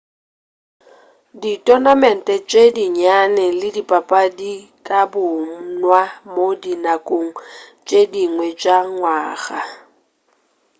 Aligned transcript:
ditonamente 1.41 2.33
tše 2.49 2.63
dinnyane 2.75 3.45
le 3.59 3.67
dipapadi 3.75 4.35
di 4.39 4.53
ka 4.87 5.01
bonwa 5.11 6.01
mo 6.33 6.47
dinakong 6.63 7.31
tše 7.87 8.01
dingwe 8.13 8.47
tša 8.61 8.77
ngwaga 8.91 9.59